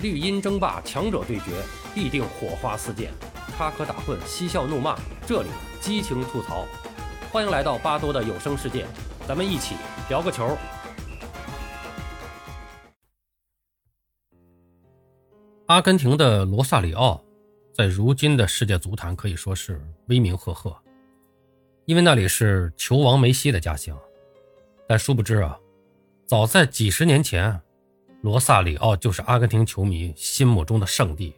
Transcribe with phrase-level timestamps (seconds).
[0.00, 1.60] 绿茵争霸，强者对决，
[1.92, 3.10] 必定火花四溅，
[3.56, 5.48] 插科打诨，嬉笑怒骂，这里
[5.80, 6.64] 激情吐槽。
[7.32, 8.86] 欢迎来到巴多的有声世界，
[9.26, 9.74] 咱们一起
[10.08, 10.56] 聊个球。
[15.66, 17.20] 阿根廷的罗萨里奥，
[17.74, 20.76] 在如今的世界足坛可以说是威名赫赫，
[21.86, 23.98] 因为那里是球王梅西的家乡。
[24.86, 25.58] 但殊不知啊，
[26.24, 27.60] 早在几十年前。
[28.20, 31.32] 罗萨里奥就是阿根廷球迷心目中的圣地，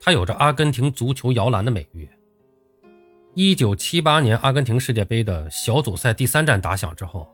[0.00, 2.08] 他有着“阿根廷足球摇篮”的美誉。
[3.34, 7.30] 一九七八年阿根廷世界杯的小组赛第三战打响之后，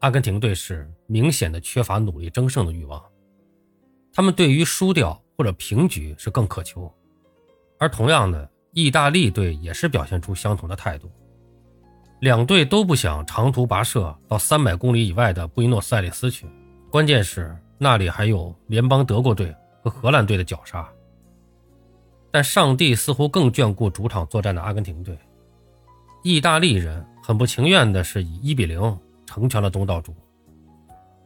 [0.00, 3.02] 阿根廷队是明显的缺乏努力争胜的欲望，
[4.12, 6.92] 他们对于输掉或者平局是更渴求。
[7.78, 11.10] 而同样的，意大利队也是表现出相同的态度，
[12.20, 16.46] 两队都不想长途跋涉到三百公里以外的布宜诺斯艾利斯去，
[16.90, 17.56] 关键是。
[17.82, 20.88] 那里还有联邦德国队和荷兰队的绞杀，
[22.30, 25.18] 但上帝似乎更眷顾主场作战的阿根廷队。
[26.22, 30.14] 意大利人很不情愿的是以一比零成全了东道主，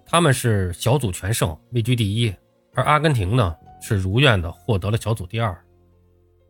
[0.06, 2.34] 他们是小组全胜，位居第一，
[2.72, 5.62] 而阿根廷呢是如愿的获得了小组第二。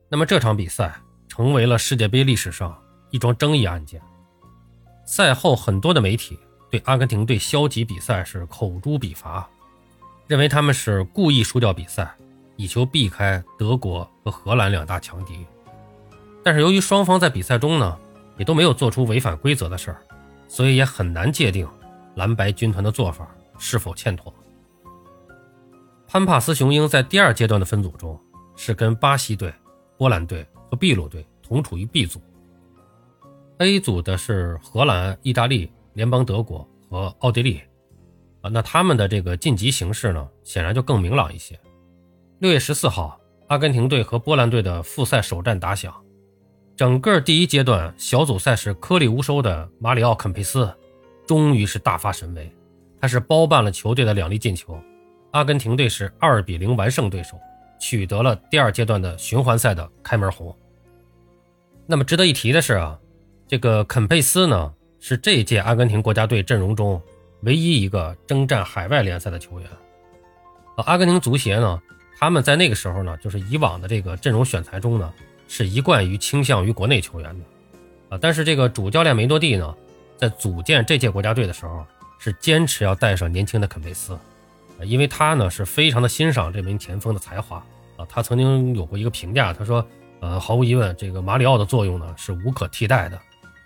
[0.09, 0.95] 那么这场比赛
[1.27, 4.01] 成为了世界杯历史上一桩争议案件。
[5.05, 6.39] 赛后，很多的媒体
[6.71, 9.51] 对阿根廷队消极比赛是口诛笔伐。
[10.27, 12.13] 认为他们是故意输掉比赛，
[12.57, 15.47] 以求避开德国和荷兰两大强敌。
[16.43, 17.97] 但是由于双方在比赛中呢，
[18.37, 20.03] 也都没有做出违反规则的事儿，
[20.49, 21.69] 所以也很难界定
[22.15, 24.33] 蓝白军团的做法是否欠妥。
[26.09, 28.19] 潘帕斯雄鹰在第二阶段的分组中
[28.57, 29.53] 是跟巴西队、
[29.97, 32.21] 波兰队和秘鲁队同处于 B 组
[33.59, 37.61] ，A 组的是荷兰、意大利、联邦德国和奥地利。
[38.53, 41.59] 那他们的这个晋级形势呢，显然就更明朗一些。
[42.39, 45.95] 六月十四号，阿根廷队和波兰队的复赛首战打响。
[46.77, 50.71] 整个第一阶段小组赛是颗粒无收的马里奥·肯佩斯，
[51.27, 52.53] 终于是大发神威，
[53.01, 54.79] 他是包办了球队的两粒进球。
[55.31, 57.39] 阿根廷队是二比零完胜对手，
[57.81, 60.55] 取得了第二阶段的循环赛的开门红。
[61.87, 62.99] 那么值得一提的是啊，
[63.49, 67.01] 这个肯佩斯呢，是这一届阿根廷国家队阵容中。
[67.47, 69.69] 唯一一个征战海外联赛的球员，
[70.85, 71.81] 阿根廷足协呢，
[72.19, 75.15] 他们在那个时候呢，就是以往的这个阵容选材中呢，
[75.47, 77.45] 是一贯于倾向于国内球员的，
[78.09, 79.73] 啊，但是这个主教练梅多蒂呢，
[80.17, 81.87] 在组建这届国家队的时候，
[82.19, 87.65] 是坚持要带上年轻的肯佩斯，啊，因为他呢是非常的欣赏这名前锋的才华，
[87.97, 89.87] 啊，他曾经有过一个评价，他说，
[90.19, 93.17] 呃，毫无疑问，这个马里奥的作用呢是无可替代的，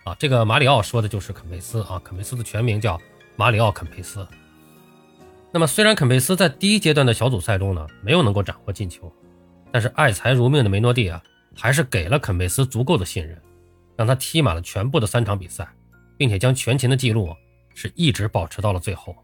[0.04, 3.00] 啊，这个马里奥说的就是肯佩斯啊，肯佩斯的全名叫。
[3.40, 4.28] 马里奥·肯佩斯。
[5.50, 9.10] 那么，虽然肯佩斯在第一阶段的小组赛中呢没有能够斩获进球，
[9.72, 11.22] 但是爱财如命的梅诺蒂啊，
[11.56, 13.40] 还是给了肯佩斯足够的信任，
[13.96, 15.66] 让他踢满了全部的三场比赛，
[16.18, 17.34] 并且将全勤的记录
[17.74, 19.16] 是一直保持到了最后。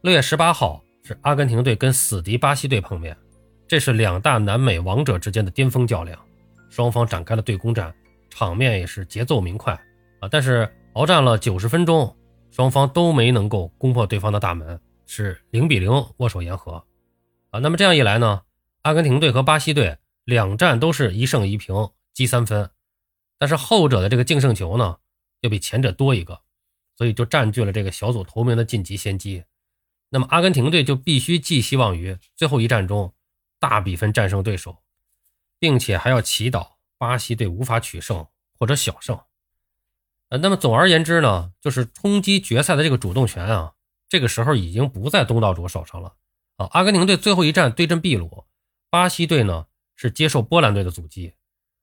[0.00, 3.16] 六月十八号是阿根廷队跟死敌巴西队碰面，
[3.68, 6.18] 这是两大南美王者之间的巅峰较量，
[6.68, 7.94] 双方展开了对攻战，
[8.28, 9.72] 场面也是节奏明快
[10.18, 10.28] 啊。
[10.28, 12.12] 但是鏖战了九十分钟。
[12.54, 16.86] 双方都没能够攻破对方的大门，是零比零握手言和，
[17.50, 18.42] 啊，那么这样一来呢，
[18.82, 21.74] 阿根廷队和巴西队两战都是一胜一平
[22.12, 22.70] 积三分，
[23.40, 24.98] 但是后者的这个净胜球呢，
[25.40, 26.42] 要比前者多一个，
[26.96, 29.42] 所以就占据了这个小组头名的晋级先机。
[30.10, 33.12] 那么阿根廷队就必须寄希望于最后一战中
[33.58, 34.78] 大比分战胜对手，
[35.58, 38.24] 并且还要祈祷巴西队无法取胜
[38.56, 39.18] 或者小胜。
[40.38, 43.74] 那么总而言之呢，就是冲击决赛的这个主动权啊，
[44.08, 46.14] 这个时候已经不在东道主手上了
[46.56, 46.68] 啊。
[46.72, 48.44] 阿根廷队最后一战对阵秘鲁，
[48.90, 51.34] 巴西队呢是接受波兰队的阻击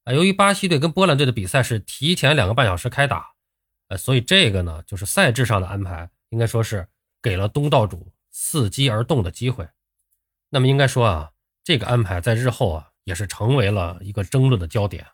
[0.03, 0.13] 啊。
[0.13, 3.33] 由于巴西队跟波兰队的比赛是提前两个半小时开打，
[3.89, 6.87] 呃，所以这个呢就是赛制上的安排，应该说是
[7.21, 9.67] 给了东道主伺机而动的机会。
[10.49, 11.31] 那么应该说啊，
[11.63, 15.05] 这个安排在日后啊也是成为了一个争论的焦点。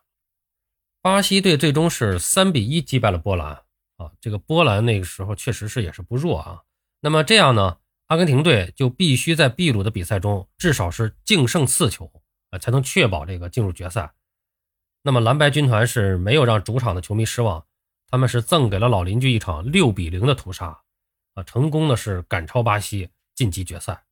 [1.12, 3.62] 巴西队最终是三比一击败了波兰
[3.96, 6.62] 啊，这个波兰那个时候确实是也是不弱啊。
[7.00, 12.10] 那么这样呢，阿根廷队就必须在秘鲁的比赛中至少是净胜四球
[12.50, 14.12] 啊，才能确保这个进入决赛。
[15.02, 17.64] 那么蓝白军团是没有让主场的球迷失望，
[18.08, 20.80] 他们是赠给了老邻居一场六比零的屠杀
[21.34, 24.04] 啊，成功的是赶超巴西晋级决赛。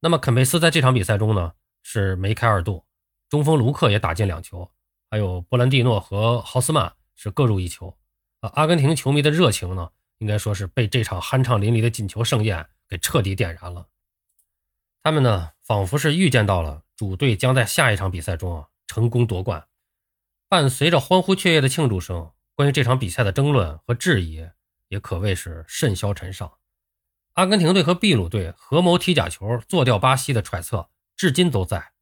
[0.00, 1.52] 那么肯佩斯在这场比赛中呢
[1.82, 2.84] 是梅开二度，
[3.28, 4.70] 中锋卢克也打进两球。
[5.10, 7.96] 还有波兰蒂诺和豪斯曼是各入一球，
[8.40, 13.88] 啊，阿根廷球迷的热情呢，应该说是被这场酣畅淋漓的进球盛宴给彻底点燃了。
[15.02, 19.66] 他们呢，仿佛是预见到了主队将在下一场比赛中啊成功夺冠。
[20.48, 24.48] 伴随着欢呼雀跃的庆祝声，关于这场比赛的争论和质疑
[24.88, 26.52] 也可谓是甚嚣尘上。
[27.34, 31.92] 阿根廷队和秘鲁队合谋踢假球、做掉巴西的揣测，至今都在。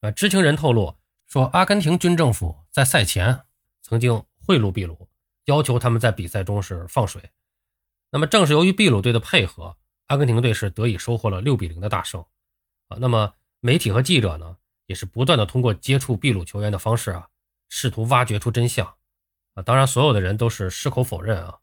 [0.00, 0.96] 啊，知情人透露
[1.30, 3.44] 说，阿根廷军政府在赛前
[3.82, 5.08] 曾经贿赂秘鲁，
[5.44, 7.30] 要求他们在比赛中是放水。
[8.10, 12.20] 那么，正是由于秘鲁队的配合，阿根廷队是得以收获了六比零的大胜。
[12.88, 14.56] 啊，那么媒体和记者呢，
[14.86, 17.28] 也是不断的通过接触秘鲁球员的方式啊，
[17.68, 18.84] 试图挖掘出真相。
[19.54, 21.60] 啊，当然，所有的人都是矢口否认啊。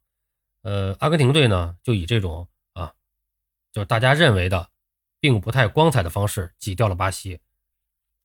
[0.61, 2.93] 呃，阿根廷队呢，就以这种啊，
[3.73, 4.69] 就是大家认为的，
[5.19, 7.41] 并不太光彩的方式挤掉了巴西，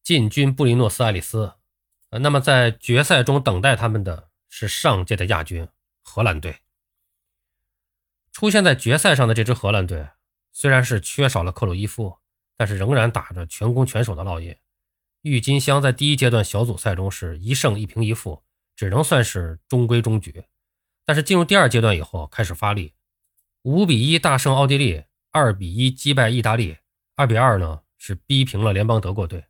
[0.03, 1.55] 进军布宜诺斯艾利斯。
[2.11, 5.69] 呃，那么在决赛中等待他们的是上届的亚军
[6.03, 6.57] 荷兰队。
[8.33, 10.09] 出现在决赛上的这支荷兰队，
[10.53, 12.19] 虽然是缺少了克鲁伊夫，
[12.57, 14.57] 但是仍然打着全攻全守的烙印。
[15.23, 18.43] 郁金香在第一阶段小组赛中是一胜一平一负，
[18.75, 20.45] 只能算是中规中矩。
[21.05, 22.95] 但是进入第二阶段以后开始发力，
[23.63, 26.77] 五比一大胜奥地利，二比一击败意大利，
[27.15, 29.45] 二比二呢是逼平了联邦德国队。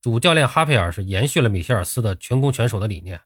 [0.00, 3.20] 主教练哈佩尔是延续了米歇尔斯的全攻全守的理念，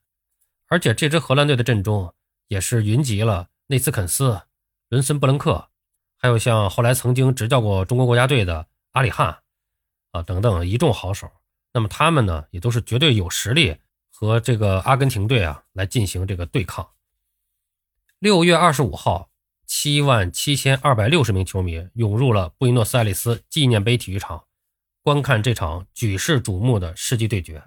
[0.66, 2.12] 而且这支荷兰队的阵中
[2.48, 4.42] 也是云集了内斯肯斯。
[4.88, 5.68] 伦森布伦克，
[6.16, 9.38] 还有像后来曾经执教过中国国家队的阿里汉
[10.12, 11.30] 啊等等一众好手，
[11.72, 13.76] 那么他们呢也都是绝对有实力
[14.10, 16.90] 和这个阿根廷队啊来进行这个对抗。
[18.18, 19.30] 六月二十五号，
[19.66, 24.44] 七万七千二百六十名球迷涌入了布宜诺斯艾利斯纪念碑体育场，
[25.04, 27.62] 观看这场举世瞩目的世纪对决。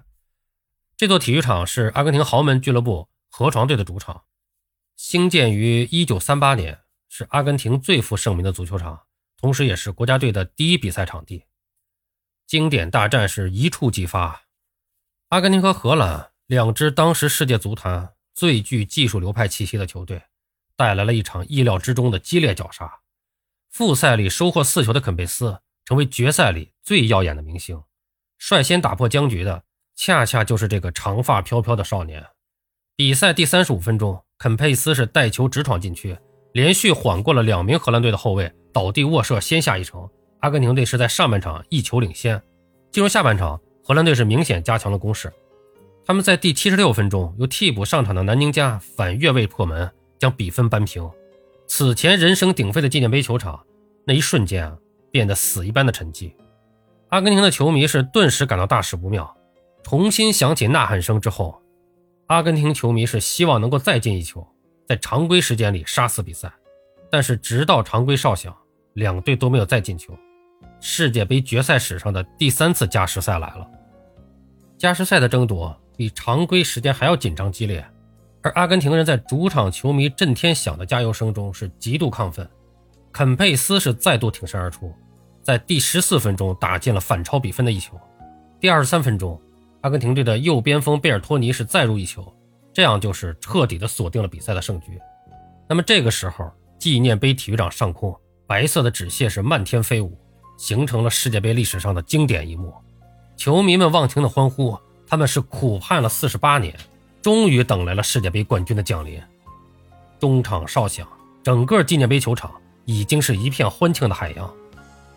[0.96, 4.24] 这座体育场是阿根廷豪门俱乐部河床队的主场，
[4.96, 6.80] 兴建于一九三八年。
[7.10, 9.04] 是阿根廷最负盛名的足球场，
[9.38, 11.44] 同时也是国家队的第一比赛场地。
[12.46, 14.42] 经典大战是一触即发，
[15.28, 20.24] 阿根廷和荷兰两支当时世界足坛最具技术流派气息的球队，
[20.76, 23.00] 带来了一场意料之中的激烈绞杀。
[23.70, 27.82] 复赛里收获四球的肯佩斯，成为决赛里最耀眼的明星。
[28.36, 29.64] 率先打破僵局的，
[29.96, 32.22] 恰恰就是这个长发飘飘的少年。
[32.94, 36.14] 比赛第三十五分钟，肯佩斯是带球直闯禁区。
[36.52, 40.06] 连续缓过了两名荷兰队的后卫，倒地卧射，先下一城。
[40.40, 42.38] 阿根廷队是在上半场一球领先。
[42.90, 45.32] 进入下半场，荷兰队是明显加强了攻势。
[46.04, 51.10] 他们在第七十六分钟由替补上场的南宁加反越位破门，将比分扳平。
[51.66, 53.64] 此前人声鼎沸的纪念碑球场，
[54.04, 54.76] 那一瞬间啊，
[55.10, 56.32] 变得死一般的沉寂。
[57.08, 59.34] 阿根廷的球迷是顿时感到大事不妙。
[59.82, 61.62] 重新响起呐喊声之后，
[62.26, 64.46] 阿根廷球迷是希望能够再进一球。
[64.86, 66.52] 在常规时间里杀死比赛，
[67.10, 68.54] 但是直到常规哨响，
[68.94, 70.16] 两队都没有再进球。
[70.80, 73.66] 世界杯决赛史上的第三次加时赛来了。
[74.76, 77.84] 加时赛的争夺比常规时间还要紧张激烈，
[78.42, 82.48] 而阿根廷人在主场球迷震天响的加油声中是极度亢奋。
[83.12, 84.94] 肯佩斯是再度挺身而出，
[85.42, 87.98] 在第十四分钟打进了反超比分的一球。
[88.60, 89.40] 第二十三分钟，
[89.80, 92.32] 阿根廷队的右边锋贝尔托尼是再入一球。
[92.72, 95.00] 这样就是彻底的锁定了比赛的胜局。
[95.68, 98.16] 那么这个时候，纪念碑体育场上空，
[98.46, 100.16] 白色的纸屑是漫天飞舞，
[100.56, 102.72] 形成了世界杯历史上的经典一幕。
[103.36, 106.72] 球迷们忘情的欢呼，他们是苦盼了四十八年，
[107.20, 109.20] 终于等来了世界杯冠军的降临。
[110.20, 111.08] 中场哨响，
[111.42, 112.52] 整个纪念碑球场
[112.88, 114.50] 已经是一片欢庆的海洋。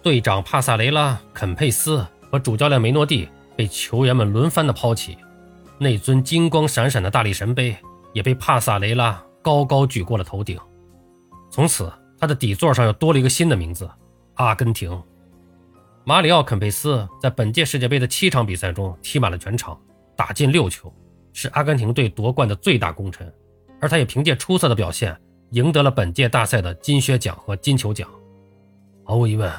[0.03, 5.17] 队长帕萨雷拉、肯佩斯和主教练梅诺蒂被球员们轮番的抛弃。
[5.77, 7.73] 那尊金光闪闪的大力神杯
[8.11, 10.59] 也被帕萨雷拉高高举过了头顶。
[11.49, 13.89] 从此，他的底座上又多了一个新的名字——
[14.35, 15.01] 阿根廷。
[16.03, 19.79] 马里奥·肯佩斯在本届世界杯的七场比赛中踢满了全场，
[20.17, 20.93] 打进六球，
[21.31, 23.33] 是阿根廷队夺冠的最大功臣。
[23.79, 25.17] 而他也凭借出色的表现，
[25.51, 28.09] 赢得了本届大赛的金靴奖和金球奖。
[29.03, 29.51] 毫无疑问，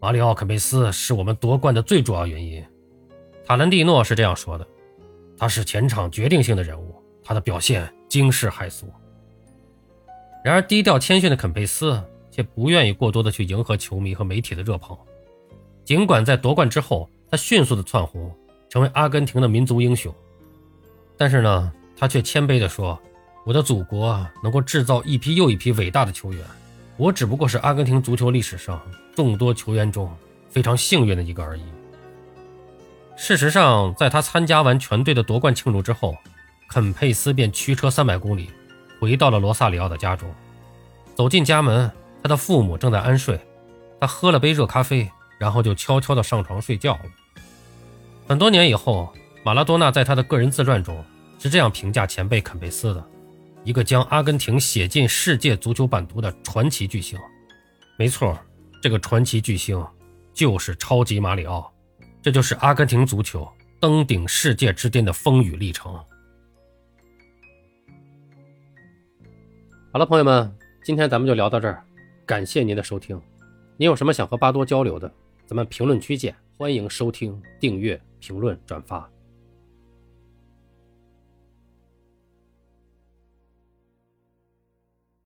[0.00, 2.64] 马里奥·肯佩斯是我们夺冠的最主要原因。
[3.46, 4.66] 塔兰蒂诺是这样说的。
[5.36, 8.86] 他是前场决定性的人物，他的表现惊世骇俗。
[10.44, 14.96] 然而，低调谦逊的肯佩斯却不愿意过多的去迎合球迷和媒体的热捧。
[15.84, 18.34] 尽管在夺冠之后，他迅速的窜红，
[18.70, 20.14] 成为阿根廷的民族英雄，
[21.16, 22.98] 但是呢，他却谦卑的说
[23.44, 26.42] ：“我的祖国能够制造一批又一批伟大的球员，
[26.96, 28.80] 我只不过是阿根廷足球历史上
[29.14, 30.10] 众多球员中
[30.48, 31.62] 非常幸运的一个而已。”
[33.16, 36.16] 事实上，在他参加完全队的夺冠庆祝之后，
[36.68, 38.50] 肯佩斯便驱车三百公里，
[38.98, 40.28] 回到了罗萨里奥的家中。
[41.14, 41.88] 走进家门，
[42.22, 43.38] 他的父母正在安睡。
[44.00, 45.08] 他喝了杯热咖啡，
[45.38, 47.02] 然后就悄悄地上床睡觉了。
[48.26, 49.12] 很多年以后，
[49.44, 51.04] 马拉多纳在他的个人自传中
[51.38, 53.06] 是这样评价前辈肯贝斯的：
[53.64, 57.18] 一个将阿根廷写进世界足球版图的传奇巨星。
[57.96, 58.38] 没错，
[58.82, 59.82] 这个传奇巨星
[60.34, 61.72] 就是超级马里奥。
[62.22, 63.46] 这就是阿根廷足球
[63.80, 65.92] 登顶世界之巅的风雨历程。
[69.90, 71.82] 好了，朋友们，今天咱们就聊到这儿，
[72.26, 73.20] 感谢您的收听。
[73.76, 75.10] 您有什么想和巴多交流的，
[75.46, 76.34] 咱们评论区见。
[76.56, 79.10] 欢迎收听、订阅、评论、转发。